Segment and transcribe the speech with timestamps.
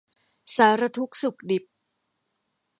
[0.55, 1.63] สารทุกข์สุขดิบ